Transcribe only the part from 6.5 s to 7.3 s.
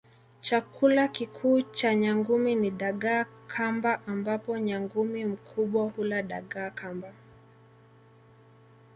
kamba